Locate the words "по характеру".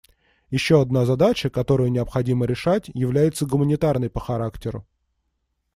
4.09-4.87